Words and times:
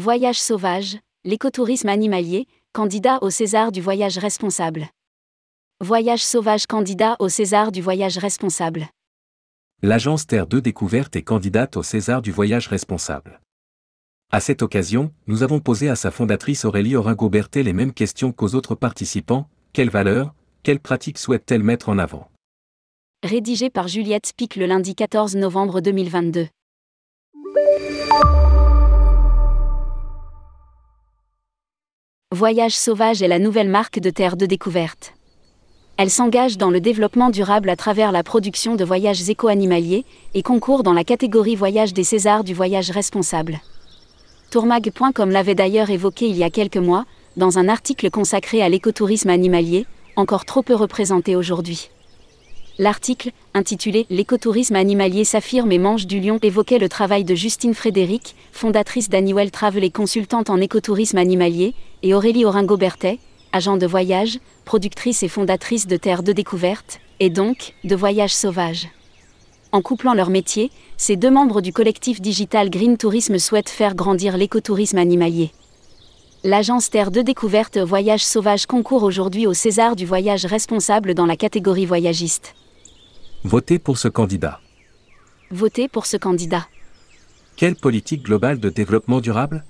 Voyage 0.00 0.40
sauvage, 0.40 0.96
l'écotourisme 1.24 1.88
animalier, 1.88 2.46
candidat 2.72 3.18
au 3.20 3.30
César 3.30 3.72
du 3.72 3.80
voyage 3.80 4.16
responsable. 4.16 4.86
Voyage 5.84 6.22
sauvage 6.22 6.68
candidat 6.68 7.16
au 7.18 7.28
César 7.28 7.72
du 7.72 7.82
voyage 7.82 8.16
responsable. 8.16 8.86
L'agence 9.82 10.24
Terre 10.28 10.46
2 10.46 10.60
Découverte 10.60 11.16
est 11.16 11.22
candidate 11.22 11.76
au 11.76 11.82
César 11.82 12.22
du 12.22 12.30
voyage 12.30 12.68
responsable. 12.68 13.40
À 14.30 14.38
cette 14.38 14.62
occasion, 14.62 15.12
nous 15.26 15.42
avons 15.42 15.58
posé 15.58 15.88
à 15.88 15.96
sa 15.96 16.12
fondatrice 16.12 16.64
Aurélie 16.64 16.94
Oringo-Berthet 16.94 17.64
les 17.64 17.72
mêmes 17.72 17.92
questions 17.92 18.30
qu'aux 18.30 18.54
autres 18.54 18.76
participants, 18.76 19.48
quelles 19.72 19.90
valeurs, 19.90 20.32
quelles 20.62 20.78
pratiques 20.78 21.18
souhaite-t-elle 21.18 21.64
mettre 21.64 21.88
en 21.88 21.98
avant? 21.98 22.30
Rédigé 23.24 23.68
par 23.68 23.88
Juliette 23.88 24.32
Pic 24.36 24.54
le 24.54 24.66
lundi 24.66 24.94
14 24.94 25.34
novembre 25.34 25.80
2022. 25.80 26.46
Voyage 32.36 32.76
sauvage 32.76 33.22
est 33.22 33.28
la 33.28 33.38
nouvelle 33.38 33.70
marque 33.70 34.00
de 34.00 34.10
terre 34.10 34.36
de 34.36 34.44
découverte. 34.44 35.14
Elle 35.96 36.10
s'engage 36.10 36.58
dans 36.58 36.68
le 36.68 36.78
développement 36.78 37.30
durable 37.30 37.70
à 37.70 37.74
travers 37.74 38.12
la 38.12 38.22
production 38.22 38.74
de 38.74 38.84
voyages 38.84 39.30
éco-animaliers 39.30 40.04
et 40.34 40.42
concourt 40.42 40.82
dans 40.82 40.92
la 40.92 41.04
catégorie 41.04 41.56
voyage 41.56 41.94
des 41.94 42.04
Césars 42.04 42.44
du 42.44 42.52
voyage 42.52 42.90
responsable. 42.90 43.62
Tourmag.com 44.50 45.30
l'avait 45.30 45.54
d'ailleurs 45.54 45.88
évoqué 45.88 46.28
il 46.28 46.36
y 46.36 46.44
a 46.44 46.50
quelques 46.50 46.76
mois, 46.76 47.06
dans 47.38 47.58
un 47.58 47.66
article 47.66 48.10
consacré 48.10 48.60
à 48.60 48.68
l'écotourisme 48.68 49.30
animalier, 49.30 49.86
encore 50.14 50.44
trop 50.44 50.60
peu 50.62 50.74
représenté 50.74 51.34
aujourd'hui. 51.34 51.88
L'article, 52.80 53.32
intitulé 53.54 54.06
L'écotourisme 54.08 54.76
animalier 54.76 55.24
s'affirme 55.24 55.72
et 55.72 55.78
mange 55.78 56.06
du 56.06 56.20
lion, 56.20 56.38
évoquait 56.42 56.78
le 56.78 56.88
travail 56.88 57.24
de 57.24 57.34
Justine 57.34 57.74
Frédéric, 57.74 58.36
fondatrice 58.52 59.08
d'Aniwell 59.08 59.50
Travel 59.50 59.82
et 59.82 59.90
consultante 59.90 60.48
en 60.48 60.60
écotourisme 60.60 61.18
animalier, 61.18 61.74
et 62.04 62.14
Aurélie 62.14 62.44
Oringo-Berthet, 62.44 63.18
agent 63.52 63.78
de 63.78 63.86
voyage, 63.86 64.38
productrice 64.64 65.24
et 65.24 65.28
fondatrice 65.28 65.88
de 65.88 65.96
Terre 65.96 66.22
de 66.22 66.30
Découverte, 66.30 67.00
et 67.18 67.30
donc, 67.30 67.74
de 67.82 67.96
Voyage 67.96 68.32
Sauvage. 68.32 68.88
En 69.72 69.82
couplant 69.82 70.14
leurs 70.14 70.30
métiers, 70.30 70.70
ces 70.96 71.16
deux 71.16 71.32
membres 71.32 71.60
du 71.60 71.72
collectif 71.72 72.20
digital 72.20 72.70
Green 72.70 72.96
Tourisme 72.96 73.40
souhaitent 73.40 73.70
faire 73.70 73.96
grandir 73.96 74.36
l'écotourisme 74.36 74.98
animalier. 74.98 75.50
L'agence 76.44 76.90
Terre 76.90 77.10
de 77.10 77.22
Découverte 77.22 77.76
Voyage 77.76 78.24
Sauvage 78.24 78.66
concourt 78.66 79.02
aujourd'hui 79.02 79.48
au 79.48 79.52
César 79.52 79.96
du 79.96 80.06
voyage 80.06 80.46
responsable 80.46 81.14
dans 81.14 81.26
la 81.26 81.36
catégorie 81.36 81.84
voyagiste. 81.84 82.54
Votez 83.44 83.78
pour 83.78 83.98
ce 83.98 84.08
candidat. 84.08 84.58
Votez 85.52 85.86
pour 85.86 86.06
ce 86.06 86.16
candidat. 86.16 86.66
Quelle 87.56 87.76
politique 87.76 88.24
globale 88.24 88.58
de 88.58 88.68
développement 88.68 89.20
durable? 89.20 89.64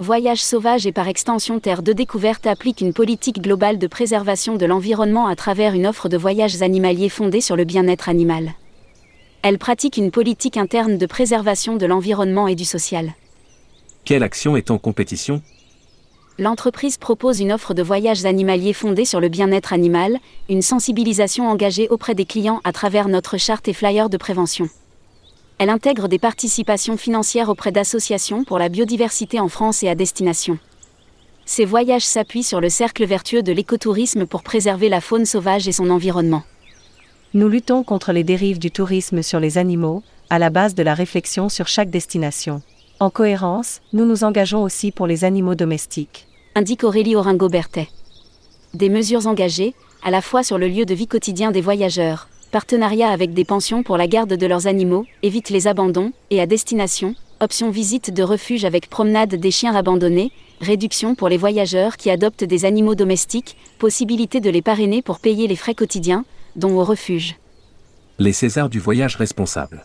Voyage 0.00 0.42
sauvage 0.42 0.84
et 0.84 0.90
par 0.90 1.06
extension 1.06 1.60
Terre 1.60 1.82
de 1.82 1.92
découverte 1.92 2.44
applique 2.44 2.80
une 2.80 2.92
politique 2.92 3.40
globale 3.40 3.78
de 3.78 3.86
préservation 3.86 4.56
de 4.56 4.66
l'environnement 4.66 5.28
à 5.28 5.36
travers 5.36 5.74
une 5.74 5.86
offre 5.86 6.08
de 6.08 6.16
voyages 6.16 6.60
animaliers 6.60 7.08
fondée 7.08 7.40
sur 7.40 7.54
le 7.54 7.64
bien-être 7.64 8.08
animal. 8.08 8.52
Elle 9.42 9.58
pratique 9.58 9.96
une 9.96 10.10
politique 10.10 10.56
interne 10.56 10.98
de 10.98 11.06
préservation 11.06 11.76
de 11.76 11.86
l'environnement 11.86 12.48
et 12.48 12.56
du 12.56 12.64
social. 12.64 13.14
Quelle 14.04 14.24
action 14.24 14.56
est 14.56 14.72
en 14.72 14.78
compétition? 14.78 15.40
L'entreprise 16.38 16.96
propose 16.96 17.40
une 17.40 17.52
offre 17.52 17.74
de 17.74 17.82
voyages 17.82 18.24
animaliers 18.24 18.72
fondée 18.72 19.04
sur 19.04 19.20
le 19.20 19.28
bien-être 19.28 19.72
animal, 19.72 20.18
une 20.48 20.62
sensibilisation 20.62 21.48
engagée 21.48 21.88
auprès 21.88 22.14
des 22.14 22.24
clients 22.24 22.60
à 22.64 22.72
travers 22.72 23.08
notre 23.08 23.36
charte 23.36 23.68
et 23.68 23.74
flyer 23.74 24.08
de 24.08 24.16
prévention. 24.16 24.68
Elle 25.58 25.68
intègre 25.68 26.08
des 26.08 26.18
participations 26.18 26.96
financières 26.96 27.50
auprès 27.50 27.70
d'associations 27.70 28.44
pour 28.44 28.58
la 28.58 28.70
biodiversité 28.70 29.40
en 29.40 29.48
France 29.48 29.82
et 29.82 29.88
à 29.88 29.94
destination. 29.94 30.58
Ces 31.44 31.66
voyages 31.66 32.04
s'appuient 32.04 32.42
sur 32.42 32.60
le 32.60 32.70
cercle 32.70 33.04
vertueux 33.04 33.42
de 33.42 33.52
l'écotourisme 33.52 34.26
pour 34.26 34.42
préserver 34.42 34.88
la 34.88 35.00
faune 35.00 35.26
sauvage 35.26 35.68
et 35.68 35.72
son 35.72 35.90
environnement. 35.90 36.44
Nous 37.34 37.48
luttons 37.48 37.82
contre 37.82 38.12
les 38.12 38.24
dérives 38.24 38.58
du 38.58 38.70
tourisme 38.70 39.22
sur 39.22 39.38
les 39.38 39.58
animaux, 39.58 40.02
à 40.30 40.38
la 40.38 40.50
base 40.50 40.74
de 40.74 40.82
la 40.82 40.94
réflexion 40.94 41.48
sur 41.48 41.68
chaque 41.68 41.90
destination. 41.90 42.62
En 43.02 43.10
cohérence, 43.10 43.80
nous 43.92 44.06
nous 44.06 44.22
engageons 44.22 44.62
aussi 44.62 44.92
pour 44.92 45.08
les 45.08 45.24
animaux 45.24 45.56
domestiques. 45.56 46.28
Indique 46.54 46.84
Aurélie 46.84 47.16
Oringo-Berthet. 47.16 47.88
Des 48.74 48.88
mesures 48.88 49.26
engagées, 49.26 49.74
à 50.04 50.12
la 50.12 50.22
fois 50.22 50.44
sur 50.44 50.56
le 50.56 50.68
lieu 50.68 50.84
de 50.84 50.94
vie 50.94 51.08
quotidien 51.08 51.50
des 51.50 51.62
voyageurs, 51.62 52.28
partenariat 52.52 53.10
avec 53.10 53.34
des 53.34 53.44
pensions 53.44 53.82
pour 53.82 53.96
la 53.96 54.06
garde 54.06 54.34
de 54.34 54.46
leurs 54.46 54.68
animaux, 54.68 55.04
évite 55.24 55.50
les 55.50 55.66
abandons, 55.66 56.12
et 56.30 56.40
à 56.40 56.46
destination, 56.46 57.16
option 57.40 57.70
visite 57.70 58.14
de 58.14 58.22
refuge 58.22 58.64
avec 58.64 58.88
promenade 58.88 59.34
des 59.34 59.50
chiens 59.50 59.74
abandonnés, 59.74 60.30
réduction 60.60 61.16
pour 61.16 61.28
les 61.28 61.38
voyageurs 61.38 61.96
qui 61.96 62.08
adoptent 62.08 62.44
des 62.44 62.64
animaux 62.64 62.94
domestiques, 62.94 63.56
possibilité 63.80 64.38
de 64.38 64.48
les 64.48 64.62
parrainer 64.62 65.02
pour 65.02 65.18
payer 65.18 65.48
les 65.48 65.56
frais 65.56 65.74
quotidiens, 65.74 66.24
dont 66.54 66.78
au 66.78 66.84
refuge. 66.84 67.34
Les 68.20 68.32
Césars 68.32 68.68
du 68.68 68.78
voyage 68.78 69.16
responsable. 69.16 69.84